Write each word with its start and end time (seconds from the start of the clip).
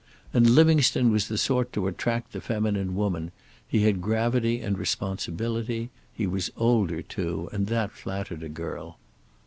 And 0.33 0.49
Livingstone 0.49 1.11
was 1.11 1.27
the 1.27 1.37
sort 1.37 1.71
to 1.73 1.85
attract 1.85 2.31
the 2.33 2.41
feminine 2.41 2.95
woman; 2.95 3.31
he 3.67 3.83
had 3.83 4.01
gravity 4.01 4.59
and 4.59 4.75
responsibility. 4.75 5.91
He 6.11 6.25
was 6.25 6.49
older 6.57 7.03
too, 7.03 7.49
and 7.53 7.67
that 7.67 7.91
flattered 7.91 8.41
a 8.41 8.49
girl. 8.49 8.97